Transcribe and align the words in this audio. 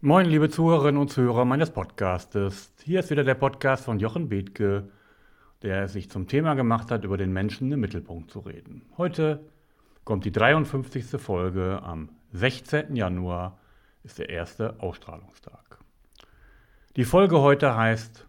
Moin, 0.00 0.26
liebe 0.26 0.48
Zuhörerinnen 0.48 1.00
und 1.00 1.10
Zuhörer 1.10 1.44
meines 1.44 1.72
Podcastes. 1.72 2.72
Hier 2.84 3.00
ist 3.00 3.10
wieder 3.10 3.24
der 3.24 3.34
Podcast 3.34 3.84
von 3.84 3.98
Jochen 3.98 4.28
Bethke, 4.28 4.88
der 5.62 5.88
sich 5.88 6.08
zum 6.08 6.28
Thema 6.28 6.54
gemacht 6.54 6.92
hat, 6.92 7.02
über 7.02 7.16
den 7.16 7.32
Menschen 7.32 7.72
im 7.72 7.80
Mittelpunkt 7.80 8.30
zu 8.30 8.38
reden. 8.38 8.82
Heute 8.96 9.44
kommt 10.04 10.24
die 10.24 10.30
53. 10.30 11.20
Folge. 11.20 11.82
Am 11.82 12.10
16. 12.30 12.94
Januar 12.94 13.58
ist 14.04 14.20
der 14.20 14.28
erste 14.28 14.78
Ausstrahlungstag. 14.78 15.80
Die 16.94 17.04
Folge 17.04 17.40
heute 17.40 17.74
heißt 17.74 18.28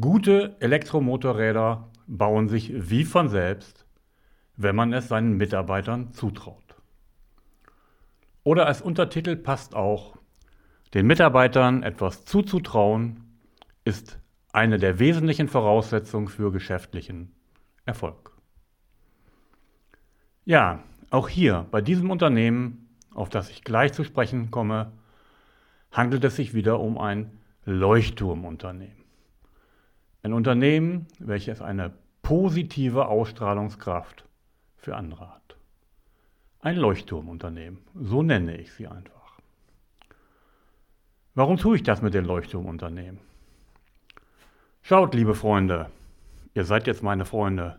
Gute 0.00 0.54
Elektromotorräder 0.60 1.88
bauen 2.06 2.48
sich 2.48 2.88
wie 2.88 3.02
von 3.02 3.28
selbst, 3.28 3.84
wenn 4.56 4.76
man 4.76 4.92
es 4.92 5.08
seinen 5.08 5.38
Mitarbeitern 5.38 6.12
zutraut. 6.12 6.76
Oder 8.44 8.66
als 8.66 8.80
Untertitel 8.80 9.34
passt 9.34 9.74
auch, 9.74 10.17
den 10.94 11.06
Mitarbeitern 11.06 11.82
etwas 11.82 12.24
zuzutrauen, 12.24 13.24
ist 13.84 14.18
eine 14.52 14.78
der 14.78 14.98
wesentlichen 14.98 15.48
Voraussetzungen 15.48 16.28
für 16.28 16.50
geschäftlichen 16.50 17.32
Erfolg. 17.84 18.32
Ja, 20.44 20.82
auch 21.10 21.28
hier 21.28 21.66
bei 21.70 21.80
diesem 21.80 22.10
Unternehmen, 22.10 22.88
auf 23.14 23.28
das 23.28 23.50
ich 23.50 23.64
gleich 23.64 23.92
zu 23.92 24.04
sprechen 24.04 24.50
komme, 24.50 24.92
handelt 25.90 26.24
es 26.24 26.36
sich 26.36 26.54
wieder 26.54 26.80
um 26.80 26.98
ein 26.98 27.38
Leuchtturmunternehmen. 27.64 29.04
Ein 30.22 30.32
Unternehmen, 30.32 31.06
welches 31.18 31.60
eine 31.60 31.92
positive 32.22 33.08
Ausstrahlungskraft 33.08 34.24
für 34.76 34.96
andere 34.96 35.28
hat. 35.28 35.56
Ein 36.60 36.76
Leuchtturmunternehmen, 36.76 37.80
so 37.94 38.22
nenne 38.22 38.56
ich 38.56 38.72
sie 38.72 38.86
einfach. 38.86 39.17
Warum 41.34 41.56
tue 41.56 41.76
ich 41.76 41.82
das 41.82 42.02
mit 42.02 42.14
den 42.14 42.24
Leuchtturmunternehmen? 42.24 43.20
Schaut, 44.82 45.14
liebe 45.14 45.34
Freunde, 45.34 45.90
ihr 46.54 46.64
seid 46.64 46.86
jetzt 46.86 47.02
meine 47.02 47.24
Freunde, 47.24 47.78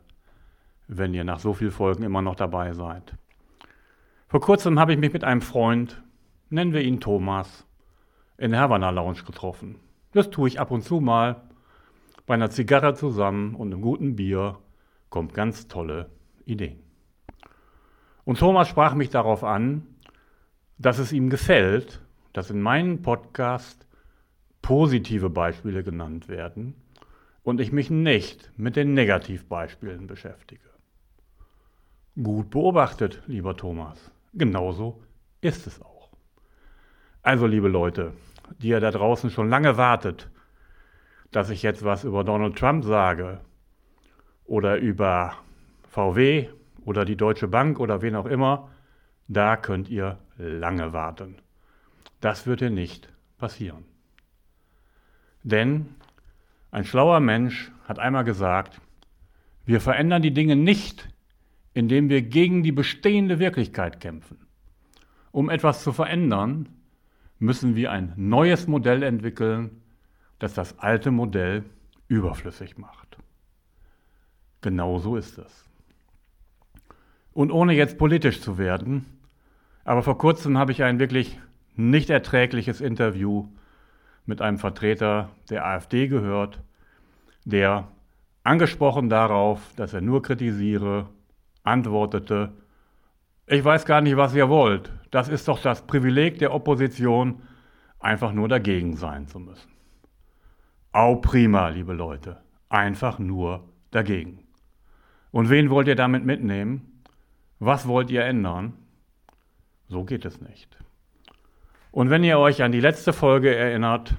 wenn 0.88 1.14
ihr 1.14 1.24
nach 1.24 1.40
so 1.40 1.54
vielen 1.54 1.72
Folgen 1.72 2.04
immer 2.04 2.22
noch 2.22 2.36
dabei 2.36 2.74
seid. 2.74 3.16
Vor 4.28 4.42
kurzem 4.42 4.80
habe 4.80 4.94
ich 4.94 5.00
mich 5.00 5.12
mit 5.12 5.24
einem 5.24 5.42
Freund, 5.42 6.02
nennen 6.50 6.74
wir 6.74 6.82
ihn 6.82 7.00
Thomas, 7.00 7.66
in 8.38 8.52
der 8.52 8.62
Havana 8.62 8.92
Lounge 8.92 9.24
getroffen. 9.26 9.76
Das 10.12 10.30
tue 10.30 10.48
ich 10.48 10.60
ab 10.60 10.72
und 10.72 10.84
zu 10.84 11.00
mal. 11.00 11.42
Bei 12.26 12.36
einer 12.36 12.52
Zigarre 12.52 12.94
zusammen 12.94 13.56
und 13.56 13.74
einem 13.74 13.82
guten 13.82 14.16
Bier 14.16 14.58
kommt 15.10 15.34
ganz 15.34 15.68
tolle 15.68 16.10
Ideen. 16.46 16.80
Und 18.24 18.38
Thomas 18.38 18.68
sprach 18.68 18.94
mich 18.94 19.10
darauf 19.10 19.44
an, 19.44 19.88
dass 20.78 21.00
es 21.00 21.12
ihm 21.12 21.30
gefällt, 21.30 22.02
dass 22.34 22.50
in 22.50 22.62
meinem 22.62 23.02
Podcast 23.02 23.88
positive 24.62 25.30
Beispiele 25.30 25.84
genannt 25.84 26.28
werden 26.28 26.76
und 27.44 27.60
ich 27.60 27.72
mich 27.72 27.90
nicht 27.90 28.52
mit 28.58 28.76
den 28.76 28.94
Negativbeispielen 28.94 30.08
beschäftige. 30.08 30.70
Gut 32.22 32.50
beobachtet, 32.50 33.22
lieber 33.28 33.56
Thomas. 33.56 34.12
Genauso 34.34 35.02
ist 35.42 35.68
es 35.68 35.82
auch. 35.82 36.10
Also, 37.22 37.48
liebe 37.48 37.68
Leute, 37.68 38.14
die 38.60 38.70
ihr 38.70 38.80
da 38.80 38.92
draußen 38.92 39.30
schon 39.30 39.50
lange 39.50 39.78
wartet, 39.78 40.30
dass 41.32 41.50
ich 41.50 41.64
jetzt 41.64 41.84
was 41.84 42.04
über 42.04 42.24
Donald 42.24 42.58
Trump 42.58 42.84
sage 42.84 43.40
oder 44.46 44.78
über 44.78 45.34
VW 45.90 46.50
oder 46.86 47.06
die 47.06 47.18
Deutsche 47.18 47.48
Bank 47.48 47.80
oder 47.80 48.02
wen 48.02 48.16
auch 48.16 48.26
immer, 48.26 48.70
da 49.28 49.56
könnt 49.58 49.90
ihr 49.90 50.18
lange 50.38 50.92
warten. 50.94 51.38
Das 52.22 52.46
wird 52.46 52.62
dir 52.62 52.70
nicht 52.70 53.12
passieren. 53.38 53.86
Denn 55.44 55.96
ein 56.72 56.86
schlauer 56.86 57.20
Mensch 57.20 57.72
hat 57.86 58.00
einmal 58.00 58.24
gesagt, 58.24 58.82
wir 59.66 59.82
verändern 59.82 60.22
die 60.22 60.34
Dinge 60.34 60.56
nicht, 60.56 61.08
indem 61.74 62.10
wir 62.10 62.22
gegen 62.22 62.64
die 62.64 62.72
bestehende 62.72 63.40
Wirklichkeit 63.40 64.00
kämpfen. 64.00 64.38
Um 65.32 65.50
etwas 65.50 65.84
zu 65.84 65.94
verändern, 65.94 66.70
müssen 67.38 67.76
wir 67.76 67.92
ein 67.92 68.14
neues 68.16 68.68
Modell 68.68 69.04
entwickeln, 69.04 69.82
das 70.40 70.54
das 70.54 70.78
alte 70.80 71.12
Modell 71.12 71.64
überflüssig 72.08 72.78
macht. 72.78 73.18
Genauso 74.62 75.16
ist 75.16 75.38
es. 75.38 75.66
Und 77.32 77.52
ohne 77.52 77.74
jetzt 77.74 77.98
politisch 77.98 78.42
zu 78.42 78.58
werden, 78.58 79.06
aber 79.86 80.04
vor 80.04 80.18
kurzem 80.18 80.58
habe 80.58 80.72
ich 80.72 80.84
ein 80.84 81.00
wirklich 81.00 81.40
nicht 81.80 82.10
erträgliches 82.10 82.82
Interview 82.82 83.48
mit 84.26 84.42
einem 84.42 84.60
Vertreter 84.60 85.30
der 85.50 85.66
AfD 85.66 86.08
gehört, 86.08 86.62
der 87.46 87.88
angesprochen 88.44 89.10
darauf, 89.10 89.74
dass 89.76 89.94
er 89.94 90.02
nur 90.02 90.22
kritisiere, 90.22 91.08
antwortete, 91.64 92.52
ich 93.48 93.64
weiß 93.64 93.86
gar 93.86 94.02
nicht, 94.02 94.18
was 94.18 94.36
ihr 94.36 94.50
wollt. 94.50 94.92
Das 95.10 95.30
ist 95.30 95.48
doch 95.48 95.62
das 95.62 95.88
Privileg 95.88 96.38
der 96.38 96.54
Opposition, 96.54 97.42
einfach 98.00 98.34
nur 98.34 98.48
dagegen 98.48 98.96
sein 98.96 99.28
zu 99.28 99.40
müssen. 99.40 99.72
Au 100.92 101.16
prima, 101.16 101.70
liebe 101.70 101.94
Leute, 101.94 102.38
einfach 102.68 103.20
nur 103.20 103.64
dagegen. 103.92 104.44
Und 105.32 105.50
wen 105.50 105.70
wollt 105.70 105.88
ihr 105.88 105.96
damit 105.96 106.26
mitnehmen? 106.26 107.04
Was 107.60 107.88
wollt 107.88 108.12
ihr 108.12 108.24
ändern? 108.24 108.74
So 109.88 110.04
geht 110.04 110.26
es 110.26 110.42
nicht. 110.42 110.78
Und 111.92 112.12
wenn 112.12 112.24
ihr 112.24 112.38
euch 112.38 112.62
an 112.62 112.72
die 112.72 112.82
letzte 112.82 113.14
Folge 113.14 113.56
erinnert, 113.56 114.14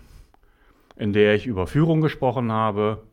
in 0.96 1.12
der 1.12 1.34
ich 1.34 1.46
über 1.46 1.66
Führung 1.66 2.00
gesprochen 2.00 2.50
habe, 2.50 3.04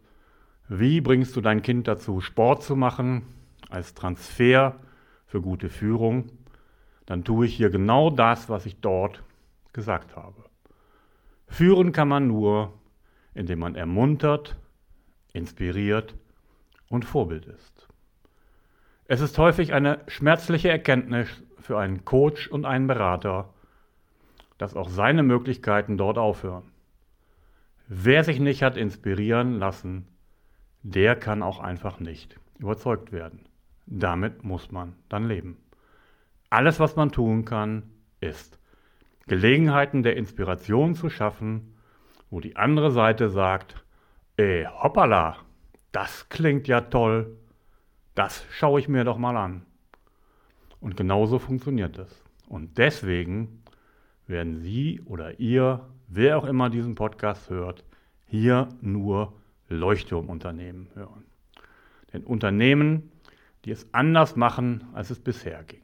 wie 0.68 1.00
bringst 1.00 1.36
du 1.36 1.42
dein 1.42 1.62
Kind 1.62 1.88
dazu, 1.88 2.22
Sport 2.22 2.64
zu 2.64 2.76
machen 2.76 3.22
als 3.70 3.94
Transfer 3.94 4.76
für 5.28 5.42
gute 5.42 5.70
Führung, 5.70 6.32
dann 7.06 7.24
tue 7.24 7.46
ich 7.46 7.56
hier 7.56 7.70
genau 7.70 8.10
das, 8.10 8.50
was 8.50 8.66
ich 8.66 8.82
dort 8.82 9.24
gesagt 9.74 10.16
habe. 10.16 10.44
Führen 11.48 11.92
kann 11.92 12.08
man 12.08 12.28
nur, 12.28 12.74
indem 13.36 13.60
man 13.60 13.76
ermuntert, 13.76 14.58
inspiriert 15.34 16.16
und 16.90 17.06
Vorbild 17.06 17.46
ist. 17.46 17.88
Es 19.06 19.22
ist 19.22 19.38
häufig 19.38 19.74
eine 19.74 20.00
schmerzliche 20.08 20.70
Erkenntnis 20.70 21.30
für 21.60 21.78
einen 21.78 22.04
Coach 22.04 22.48
und 22.48 22.66
einen 22.66 22.88
Berater, 22.88 23.54
dass 24.58 24.76
auch 24.76 24.90
seine 24.90 25.24
Möglichkeiten 25.24 25.98
dort 25.98 26.18
aufhören. 26.18 26.72
Wer 27.88 28.24
sich 28.24 28.40
nicht 28.40 28.64
hat 28.64 28.78
inspirieren 28.78 29.60
lassen, 29.60 30.08
der 30.84 31.16
kann 31.16 31.44
auch 31.44 31.60
einfach 31.60 32.00
nicht 32.00 32.40
überzeugt 32.60 33.12
werden. 33.12 33.48
Damit 33.86 34.44
muss 34.44 34.72
man 34.72 34.96
dann 35.10 35.28
leben. 35.28 35.58
Alles, 36.50 36.80
was 36.80 36.96
man 36.96 37.12
tun 37.12 37.46
kann, 37.46 37.84
ist 38.20 38.60
Gelegenheiten 39.28 40.04
der 40.04 40.16
Inspiration 40.18 40.96
zu 40.96 41.10
schaffen, 41.10 41.76
wo 42.30 42.40
die 42.40 42.56
andere 42.56 42.92
Seite 42.92 43.30
sagt, 43.30 43.84
ey, 44.38 44.66
hoppala, 44.66 45.38
das 45.92 46.30
klingt 46.30 46.68
ja 46.68 46.82
toll, 46.82 47.38
das 48.16 48.46
schaue 48.50 48.80
ich 48.80 48.88
mir 48.88 49.04
doch 49.04 49.18
mal 49.18 49.38
an. 49.38 49.66
Und 50.80 50.96
genauso 50.96 51.40
funktioniert 51.40 51.98
es. 51.98 52.24
Und 52.48 52.78
deswegen 52.78 53.64
werden 54.28 54.58
Sie 54.58 55.02
oder 55.06 55.40
ihr, 55.40 55.88
wer 56.08 56.38
auch 56.38 56.46
immer 56.46 56.70
diesen 56.70 56.96
Podcast 56.96 57.50
hört, 57.50 57.84
hier 58.26 58.70
nur 58.82 59.34
Leuchtturmunternehmen 59.70 60.90
hören. 60.94 61.26
Denn 62.14 62.24
Unternehmen, 62.24 63.12
die 63.66 63.72
es 63.72 63.94
anders 63.94 64.36
machen, 64.36 64.86
als 64.94 65.10
es 65.10 65.20
bisher 65.20 65.64
ging. 65.64 65.82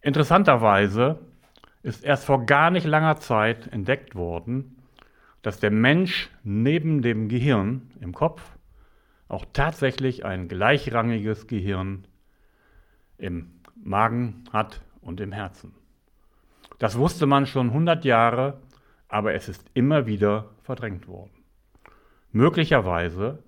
Interessanterweise 0.00 1.18
ist 1.82 2.04
erst 2.04 2.24
vor 2.24 2.46
gar 2.46 2.70
nicht 2.70 2.86
langer 2.86 3.16
Zeit 3.16 3.66
entdeckt 3.72 4.14
worden, 4.14 4.76
dass 5.42 5.60
der 5.60 5.70
Mensch 5.70 6.30
neben 6.42 7.02
dem 7.02 7.28
Gehirn 7.28 7.90
im 8.00 8.12
Kopf 8.12 8.42
auch 9.28 9.44
tatsächlich 9.52 10.24
ein 10.24 10.48
gleichrangiges 10.48 11.46
Gehirn 11.46 12.06
im 13.18 13.52
Magen 13.74 14.44
hat 14.52 14.82
und 15.00 15.20
im 15.20 15.32
Herzen. 15.32 15.74
Das 16.78 16.98
wusste 16.98 17.26
man 17.26 17.46
schon 17.46 17.68
100 17.68 18.04
Jahre, 18.04 18.60
aber 19.08 19.34
es 19.34 19.48
ist 19.48 19.70
immer 19.74 20.06
wieder 20.06 20.50
verdrängt 20.62 21.08
worden. 21.08 21.30
Möglicherweise, 22.32 23.42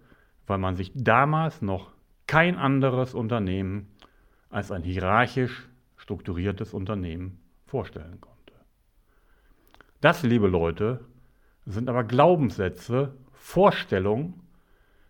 weil 0.46 0.58
man 0.58 0.76
sich 0.76 0.92
damals 0.94 1.60
noch 1.60 1.92
kein 2.26 2.56
anderes 2.56 3.14
Unternehmen 3.14 3.88
als 4.50 4.70
ein 4.70 4.82
hierarchisch 4.82 5.68
strukturiertes 5.96 6.72
Unternehmen 6.72 7.40
vorstellen 7.66 8.20
konnte. 8.20 8.54
Das, 10.00 10.22
liebe 10.22 10.46
Leute, 10.46 11.00
sind 11.66 11.88
aber 11.88 12.04
Glaubenssätze, 12.04 13.14
Vorstellungen, 13.32 14.40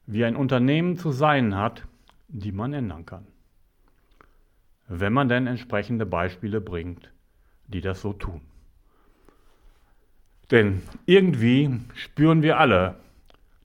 wie 0.06 0.24
ein 0.24 0.34
Unternehmen 0.36 0.96
zu 0.96 1.12
sein 1.12 1.56
hat, 1.56 1.86
die 2.28 2.52
man 2.52 2.72
ändern 2.72 3.06
kann. 3.06 3.26
Wenn 4.88 5.12
man 5.12 5.28
denn 5.28 5.46
entsprechende 5.46 6.06
Beispiele 6.06 6.60
bringt, 6.60 7.12
die 7.68 7.80
das 7.80 8.00
so 8.00 8.12
tun. 8.12 8.40
Denn 10.50 10.82
irgendwie 11.06 11.80
spüren 11.94 12.42
wir 12.42 12.58
alle, 12.58 12.96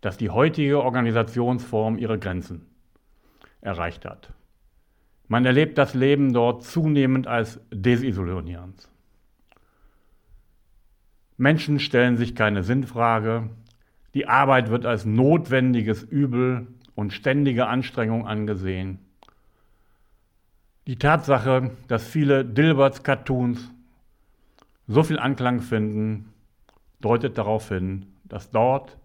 dass 0.01 0.17
die 0.17 0.29
heutige 0.29 0.83
Organisationsform 0.83 1.97
ihre 1.97 2.19
Grenzen 2.19 2.65
erreicht 3.61 4.05
hat. 4.05 4.33
Man 5.29 5.45
erlebt 5.45 5.77
das 5.77 5.93
Leben 5.93 6.33
dort 6.33 6.63
zunehmend 6.63 7.25
als 7.27 7.61
desisolierend. 7.71 8.89
Menschen 11.37 11.79
stellen 11.79 12.17
sich 12.17 12.35
keine 12.35 12.63
Sinnfrage, 12.63 13.49
die 14.13 14.27
Arbeit 14.27 14.69
wird 14.69 14.85
als 14.85 15.05
notwendiges 15.05 16.03
Übel 16.03 16.67
und 16.95 17.13
ständige 17.13 17.67
Anstrengung 17.67 18.27
angesehen. 18.27 18.99
Die 20.85 20.97
Tatsache, 20.97 21.71
dass 21.87 22.05
viele 22.05 22.45
Dilberts 22.45 23.03
Cartoons 23.03 23.71
so 24.87 25.03
viel 25.03 25.19
Anklang 25.19 25.61
finden, 25.61 26.33
deutet 26.99 27.37
darauf 27.37 27.69
hin, 27.69 28.07
dass 28.23 28.51
dort 28.51 28.97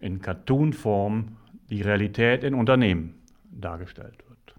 in 0.00 0.20
Cartoon-Form 0.20 1.36
die 1.70 1.82
Realität 1.82 2.44
in 2.44 2.54
Unternehmen 2.54 3.14
dargestellt 3.50 4.18
wird. 4.28 4.54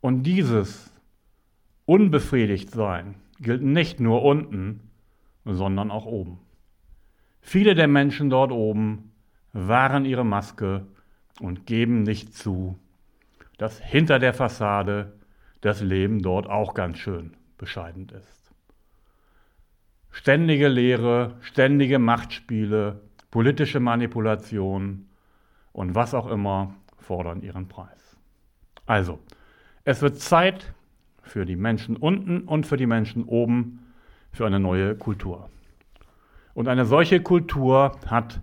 Und 0.00 0.22
dieses 0.24 0.92
Unbefriedigtsein 1.86 3.16
gilt 3.40 3.62
nicht 3.62 4.00
nur 4.00 4.22
unten, 4.22 4.80
sondern 5.44 5.90
auch 5.90 6.06
oben. 6.06 6.38
Viele 7.40 7.74
der 7.74 7.88
Menschen 7.88 8.30
dort 8.30 8.52
oben 8.52 9.12
wahren 9.52 10.04
ihre 10.04 10.24
Maske 10.24 10.86
und 11.40 11.66
geben 11.66 12.02
nicht 12.02 12.34
zu, 12.34 12.78
dass 13.58 13.80
hinter 13.80 14.18
der 14.18 14.34
Fassade 14.34 15.12
das 15.60 15.80
Leben 15.80 16.22
dort 16.22 16.46
auch 16.46 16.74
ganz 16.74 16.98
schön 16.98 17.34
bescheiden 17.58 18.08
ist. 18.10 18.39
Ständige 20.10 20.68
Lehre, 20.68 21.36
ständige 21.40 21.98
Machtspiele, 21.98 23.00
politische 23.30 23.80
Manipulation 23.80 25.06
und 25.72 25.94
was 25.94 26.14
auch 26.14 26.26
immer 26.26 26.74
fordern 26.98 27.42
ihren 27.42 27.68
Preis. 27.68 28.16
Also, 28.86 29.20
es 29.84 30.02
wird 30.02 30.18
Zeit 30.18 30.74
für 31.22 31.46
die 31.46 31.56
Menschen 31.56 31.96
unten 31.96 32.42
und 32.42 32.66
für 32.66 32.76
die 32.76 32.86
Menschen 32.86 33.24
oben 33.24 33.92
für 34.32 34.46
eine 34.46 34.60
neue 34.60 34.96
Kultur. 34.96 35.48
Und 36.54 36.68
eine 36.68 36.84
solche 36.84 37.20
Kultur 37.20 37.98
hat 38.06 38.40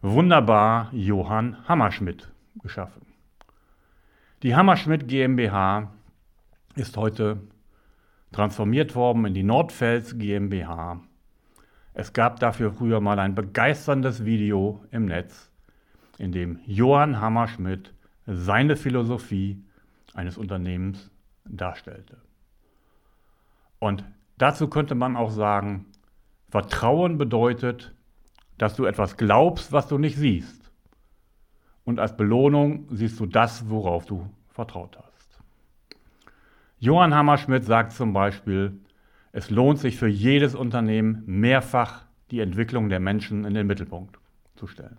wunderbar 0.00 0.88
Johann 0.92 1.56
Hammerschmidt 1.68 2.30
geschaffen. 2.62 3.02
Die 4.42 4.54
Hammerschmidt 4.54 5.08
GmbH 5.08 5.92
ist 6.76 6.96
heute 6.96 7.38
transformiert 8.32 8.94
worden 8.94 9.24
in 9.24 9.34
die 9.34 9.42
Nordfels 9.42 10.18
GmbH. 10.18 11.00
Es 11.94 12.12
gab 12.12 12.40
dafür 12.40 12.72
früher 12.72 13.00
mal 13.00 13.18
ein 13.18 13.34
begeisterndes 13.34 14.24
Video 14.24 14.84
im 14.90 15.06
Netz, 15.06 15.50
in 16.18 16.32
dem 16.32 16.60
Johann 16.66 17.20
Hammerschmidt 17.20 17.92
seine 18.26 18.76
Philosophie 18.76 19.62
eines 20.14 20.38
Unternehmens 20.38 21.10
darstellte. 21.44 22.18
Und 23.78 24.04
dazu 24.38 24.68
könnte 24.68 24.94
man 24.94 25.16
auch 25.16 25.30
sagen, 25.30 25.86
Vertrauen 26.48 27.18
bedeutet, 27.18 27.94
dass 28.58 28.76
du 28.76 28.84
etwas 28.84 29.16
glaubst, 29.16 29.72
was 29.72 29.88
du 29.88 29.98
nicht 29.98 30.16
siehst 30.16 30.60
und 31.90 31.98
als 31.98 32.16
Belohnung 32.16 32.86
siehst 32.90 33.18
du 33.18 33.26
das, 33.26 33.68
worauf 33.68 34.06
du 34.06 34.28
vertraut 34.48 34.96
hast. 34.96 35.19
Johann 36.80 37.14
Hammerschmidt 37.14 37.66
sagt 37.66 37.92
zum 37.92 38.14
Beispiel, 38.14 38.80
es 39.32 39.50
lohnt 39.50 39.78
sich 39.78 39.98
für 39.98 40.08
jedes 40.08 40.54
Unternehmen 40.54 41.22
mehrfach 41.26 42.06
die 42.30 42.40
Entwicklung 42.40 42.88
der 42.88 43.00
Menschen 43.00 43.44
in 43.44 43.52
den 43.52 43.66
Mittelpunkt 43.66 44.18
zu 44.56 44.66
stellen. 44.66 44.96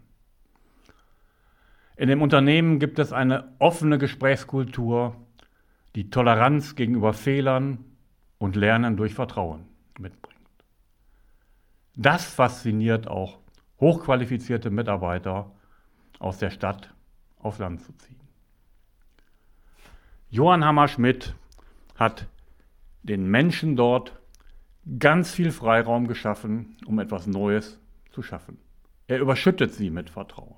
In 1.98 2.08
dem 2.08 2.22
Unternehmen 2.22 2.78
gibt 2.80 3.00
es 3.00 3.12
eine 3.12 3.52
offene 3.58 3.98
Gesprächskultur, 3.98 5.16
die 5.96 6.12
Toleranz 6.12 6.76
gegenüber 6.76 7.14
Fehlern 7.14 7.84
und 8.38 8.56
Lernen 8.56 8.96
durch 8.96 9.16
Vertrauen 9.16 9.66
mitbringt. 10.00 10.38
Das 11.96 12.32
fasziniert 12.32 13.08
auch 13.08 13.40
hochqualifizierte 13.80 14.70
Mitarbeiter 14.70 15.52
aus 16.20 16.38
der 16.38 16.52
Stadt 16.52 16.94
auf 17.40 17.58
Land 17.58 17.82
zu 17.82 17.92
ziehen. 17.94 18.20
Johann 20.30 20.64
Hammerschmidt 20.64 21.36
hat 22.02 22.26
den 23.04 23.30
Menschen 23.30 23.76
dort 23.76 24.20
ganz 24.98 25.30
viel 25.30 25.52
Freiraum 25.52 26.08
geschaffen, 26.08 26.76
um 26.88 26.98
etwas 26.98 27.28
Neues 27.28 27.80
zu 28.10 28.24
schaffen. 28.24 28.58
Er 29.06 29.20
überschüttet 29.20 29.76
sie 29.76 29.92
mit 29.92 30.10
Vertrauen. 30.10 30.56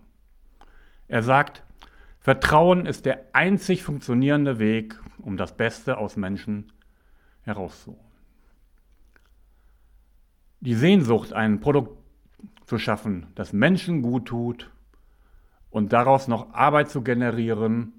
Er 1.09 1.21
sagt, 1.21 1.63
Vertrauen 2.21 2.85
ist 2.85 3.05
der 3.05 3.25
einzig 3.33 3.83
funktionierende 3.83 4.57
Weg, 4.57 4.97
um 5.17 5.35
das 5.35 5.57
Beste 5.57 5.97
aus 5.97 6.15
Menschen 6.15 6.71
herauszuholen. 7.41 7.99
Die 10.61 10.75
Sehnsucht, 10.75 11.33
ein 11.33 11.59
Produkt 11.59 11.97
zu 12.67 12.77
schaffen, 12.77 13.27
das 13.35 13.51
Menschen 13.51 14.01
gut 14.01 14.27
tut 14.27 14.71
und 15.69 15.91
daraus 15.91 16.29
noch 16.29 16.53
Arbeit 16.53 16.89
zu 16.89 17.01
generieren, 17.01 17.91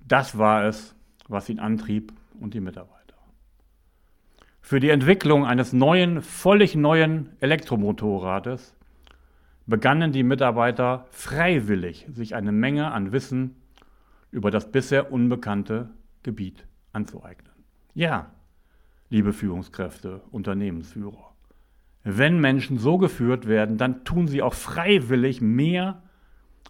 das 0.00 0.38
war 0.38 0.64
es, 0.64 0.94
was 1.28 1.50
ihn 1.50 1.58
antrieb 1.58 2.14
und 2.38 2.54
die 2.54 2.60
Mitarbeiter. 2.60 3.16
Für 4.60 4.80
die 4.80 4.90
Entwicklung 4.90 5.46
eines 5.46 5.72
neuen, 5.72 6.22
völlig 6.22 6.76
neuen 6.76 7.30
Elektromotorrades 7.40 8.76
begannen 9.66 10.12
die 10.12 10.22
Mitarbeiter 10.22 11.06
freiwillig, 11.10 12.06
sich 12.10 12.34
eine 12.34 12.52
Menge 12.52 12.92
an 12.92 13.12
Wissen 13.12 13.56
über 14.30 14.50
das 14.50 14.70
bisher 14.70 15.12
unbekannte 15.12 15.90
Gebiet 16.22 16.66
anzueignen. 16.92 17.52
Ja, 17.94 18.30
liebe 19.08 19.32
Führungskräfte, 19.32 20.22
Unternehmensführer, 20.30 21.34
wenn 22.04 22.40
Menschen 22.40 22.78
so 22.78 22.98
geführt 22.98 23.46
werden, 23.46 23.76
dann 23.76 24.04
tun 24.04 24.26
sie 24.28 24.42
auch 24.42 24.54
freiwillig 24.54 25.40
mehr 25.40 26.02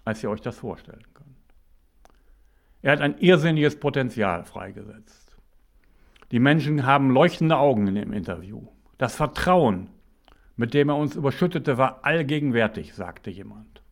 als 0.04 0.22
ihr 0.22 0.30
euch 0.30 0.40
das 0.40 0.56
vorstellen 0.58 1.04
könnt. 1.14 1.28
Er 2.82 2.92
hat 2.92 3.00
ein 3.00 3.18
irrsinniges 3.18 3.78
Potenzial 3.78 4.44
freigesetzt. 4.44 5.19
Die 6.30 6.38
Menschen 6.38 6.86
haben 6.86 7.10
leuchtende 7.10 7.56
Augen 7.56 7.88
in 7.88 7.96
dem 7.96 8.12
Interview. 8.12 8.68
Das 8.98 9.16
Vertrauen, 9.16 9.88
mit 10.56 10.74
dem 10.74 10.88
er 10.88 10.96
uns 10.96 11.16
überschüttete, 11.16 11.76
war 11.78 12.04
allgegenwärtig, 12.04 12.94
sagte 12.94 13.30
jemand. 13.30 13.82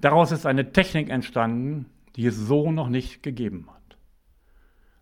Daraus 0.00 0.32
ist 0.32 0.46
eine 0.46 0.72
Technik 0.72 1.08
entstanden, 1.08 1.86
die 2.14 2.26
es 2.26 2.36
so 2.36 2.70
noch 2.70 2.88
nicht 2.88 3.22
gegeben 3.22 3.68
hat. 3.70 3.96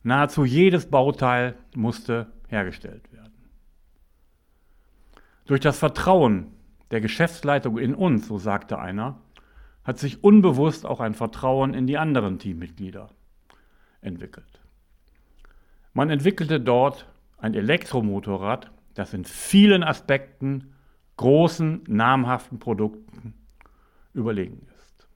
Nahezu 0.02 0.44
jedes 0.44 0.90
Bauteil 0.90 1.56
musste 1.74 2.32
hergestellt 2.48 3.12
werden. 3.12 3.32
Durch 5.46 5.60
das 5.60 5.78
Vertrauen 5.78 6.46
der 6.90 7.00
Geschäftsleitung 7.00 7.78
in 7.78 7.94
uns, 7.94 8.28
so 8.28 8.38
sagte 8.38 8.78
einer, 8.78 9.20
hat 9.84 9.98
sich 9.98 10.22
unbewusst 10.22 10.86
auch 10.86 11.00
ein 11.00 11.14
Vertrauen 11.14 11.74
in 11.74 11.86
die 11.86 11.98
anderen 11.98 12.38
Teammitglieder 12.38 13.10
entwickelt. 14.00 14.61
Man 15.92 16.10
entwickelte 16.10 16.60
dort 16.60 17.06
ein 17.38 17.54
Elektromotorrad, 17.54 18.70
das 18.94 19.14
in 19.14 19.24
vielen 19.24 19.82
Aspekten 19.82 20.74
großen, 21.16 21.82
namhaften 21.86 22.58
Produkten 22.58 23.34
überlegen 24.14 24.66
ist. 24.76 25.08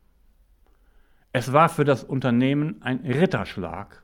Es 1.32 1.52
war 1.52 1.68
für 1.68 1.84
das 1.84 2.04
Unternehmen 2.04 2.82
ein 2.82 2.98
Ritterschlag, 2.98 4.02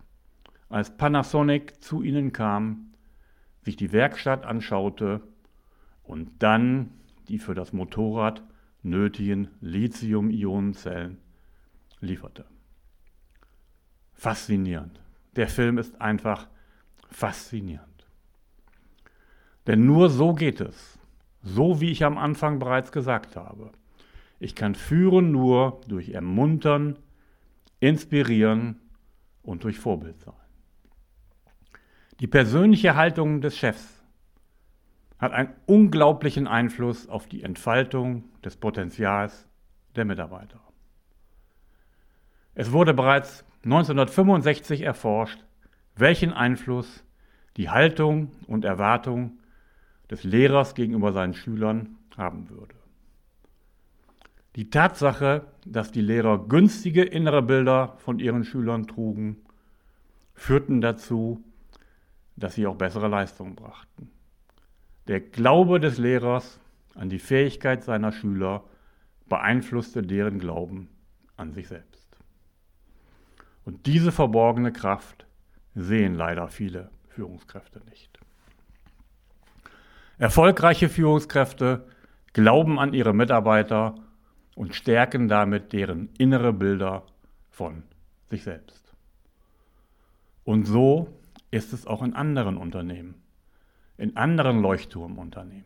als 0.68 0.96
Panasonic 0.96 1.82
zu 1.82 2.02
ihnen 2.02 2.32
kam, 2.32 2.92
sich 3.62 3.76
die 3.76 3.92
Werkstatt 3.92 4.44
anschaute 4.44 5.20
und 6.02 6.42
dann 6.42 6.90
die 7.28 7.38
für 7.38 7.54
das 7.54 7.72
Motorrad 7.72 8.42
nötigen 8.82 9.48
Lithium-Ionen-Zellen 9.60 11.18
lieferte. 12.00 12.44
Faszinierend. 14.12 15.00
Der 15.36 15.48
Film 15.48 15.78
ist 15.78 16.00
einfach 16.00 16.48
faszinierend. 17.12 18.06
Denn 19.66 19.86
nur 19.86 20.10
so 20.10 20.34
geht 20.34 20.60
es. 20.60 20.98
So 21.42 21.80
wie 21.80 21.90
ich 21.90 22.04
am 22.04 22.18
Anfang 22.18 22.58
bereits 22.58 22.92
gesagt 22.92 23.36
habe. 23.36 23.72
Ich 24.38 24.54
kann 24.54 24.74
führen 24.74 25.30
nur 25.30 25.80
durch 25.88 26.10
Ermuntern, 26.10 26.98
Inspirieren 27.80 28.80
und 29.42 29.64
durch 29.64 29.78
Vorbild 29.78 30.20
sein. 30.20 30.34
Die 32.20 32.28
persönliche 32.28 32.94
Haltung 32.94 33.40
des 33.40 33.56
Chefs 33.56 34.02
hat 35.18 35.32
einen 35.32 35.52
unglaublichen 35.66 36.46
Einfluss 36.46 37.08
auf 37.08 37.26
die 37.26 37.42
Entfaltung 37.42 38.24
des 38.44 38.56
Potenzials 38.56 39.48
der 39.96 40.04
Mitarbeiter. 40.04 40.60
Es 42.54 42.72
wurde 42.72 42.94
bereits 42.94 43.44
1965 43.64 44.82
erforscht, 44.82 45.42
welchen 45.96 46.32
Einfluss 46.32 47.04
die 47.56 47.70
Haltung 47.70 48.32
und 48.46 48.64
Erwartung 48.64 49.38
des 50.10 50.24
Lehrers 50.24 50.74
gegenüber 50.74 51.12
seinen 51.12 51.34
Schülern 51.34 51.96
haben 52.16 52.48
würde. 52.50 52.74
Die 54.56 54.68
Tatsache, 54.68 55.46
dass 55.64 55.92
die 55.92 56.02
Lehrer 56.02 56.46
günstige 56.46 57.02
innere 57.02 57.42
Bilder 57.42 57.96
von 57.98 58.18
ihren 58.18 58.44
Schülern 58.44 58.86
trugen, 58.86 59.36
führten 60.34 60.80
dazu, 60.80 61.42
dass 62.36 62.54
sie 62.54 62.66
auch 62.66 62.76
bessere 62.76 63.08
Leistungen 63.08 63.54
brachten. 63.54 64.10
Der 65.08 65.20
Glaube 65.20 65.80
des 65.80 65.98
Lehrers 65.98 66.60
an 66.94 67.08
die 67.08 67.18
Fähigkeit 67.18 67.82
seiner 67.82 68.12
Schüler 68.12 68.64
beeinflusste 69.28 70.02
deren 70.02 70.38
Glauben 70.38 70.88
an 71.36 71.52
sich 71.52 71.68
selbst. 71.68 72.08
Und 73.64 73.86
diese 73.86 74.12
verborgene 74.12 74.72
Kraft 74.72 75.26
sehen 75.74 76.14
leider 76.14 76.48
viele 76.48 76.90
Führungskräfte 77.08 77.80
nicht. 77.90 78.18
Erfolgreiche 80.18 80.88
Führungskräfte 80.88 81.86
glauben 82.32 82.78
an 82.78 82.94
ihre 82.94 83.12
Mitarbeiter 83.12 83.94
und 84.54 84.74
stärken 84.74 85.28
damit 85.28 85.72
deren 85.72 86.10
innere 86.18 86.52
Bilder 86.52 87.04
von 87.50 87.82
sich 88.30 88.42
selbst. 88.42 88.92
Und 90.44 90.64
so 90.64 91.08
ist 91.50 91.72
es 91.72 91.86
auch 91.86 92.02
in 92.02 92.14
anderen 92.14 92.56
Unternehmen, 92.56 93.14
in 93.96 94.16
anderen 94.16 94.60
Leuchtturmunternehmen. 94.60 95.64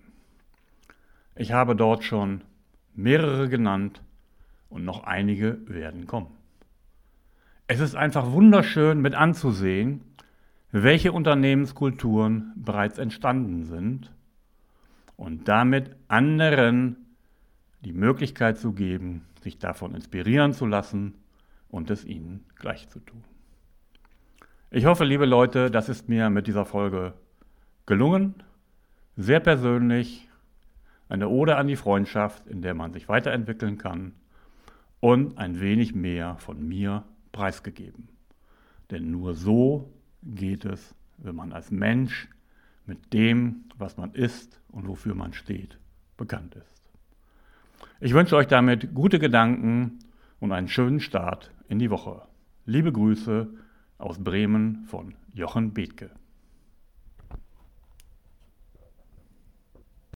Ich 1.35 1.53
habe 1.53 1.77
dort 1.77 2.05
schon 2.05 2.43
mehrere 2.95 3.49
genannt 3.49 4.03
und 4.69 4.85
noch 4.85 5.05
einige 5.05 5.59
werden 5.69 6.07
kommen. 6.07 6.36
Es 7.69 7.81
ist 7.81 7.97
einfach 7.97 8.31
wunderschön 8.31 9.01
mit 9.01 9.15
anzusehen, 9.15 10.03
welche 10.71 11.11
Unternehmenskulturen 11.11 12.53
bereits 12.55 12.99
entstanden 12.99 13.65
sind 13.65 14.13
und 15.17 15.49
damit 15.49 15.97
anderen 16.07 16.97
die 17.81 17.93
Möglichkeit 17.93 18.59
zu 18.59 18.73
geben, 18.73 19.25
sich 19.43 19.59
davon 19.59 19.97
inspirieren 19.97 20.53
zu 20.53 20.65
lassen 20.65 21.15
und 21.69 21.91
es 21.91 22.05
ihnen 22.05 22.45
gleich 22.55 22.89
zu 22.89 23.01
tun. 23.01 23.25
Ich 24.71 24.85
hoffe, 24.85 25.05
liebe 25.05 25.27
Leute, 25.27 25.69
das 25.69 25.89
ist 25.89 26.09
mir 26.09 26.31
mit 26.31 26.47
dieser 26.47 26.67
Folge 26.67 27.15
gelungen. 27.85 28.35
Sehr 29.17 29.41
persönlich, 29.41 30.29
eine 31.09 31.29
Ode 31.29 31.57
an 31.57 31.67
die 31.67 31.77
Freundschaft, 31.77 32.47
in 32.47 32.63
der 32.63 32.75
man 32.75 32.93
sich 32.93 33.09
weiterentwickeln 33.09 33.77
kann 33.77 34.13
und 35.01 35.37
ein 35.39 35.61
wenig 35.61 35.97
mehr 35.97 36.37
von 36.39 36.67
mir 36.69 37.03
preisgegeben. 37.37 38.09
Denn 38.91 39.11
nur 39.11 39.35
so 39.35 39.93
geht 40.23 40.65
es, 40.65 40.95
wenn 41.19 41.37
man 41.37 41.53
als 41.53 41.71
Mensch 41.71 42.29
mit 42.87 43.13
dem, 43.13 43.65
was 43.77 43.97
man 43.99 44.13
ist 44.15 44.61
und 44.69 44.89
wofür 44.89 45.15
man 45.15 45.35
steht, 45.35 45.79
bekannt 46.17 46.55
ist. 46.55 46.83
Ich 48.01 48.15
wünsche 48.15 48.37
euch 48.37 48.47
damit 48.47 48.95
gute 48.95 49.19
Gedanken 49.19 49.99
und 50.41 50.53
einen 50.53 50.69
schönen 50.69 51.01
Start 51.01 51.53
in 51.69 51.79
die 51.79 51.91
Woche. 51.91 52.23
Liebe 52.65 52.91
Grüße 52.91 53.49
aus 53.99 54.23
Bremen 54.23 54.85
von 54.87 55.15
Jochen 55.35 55.75
Bethke. 55.75 56.11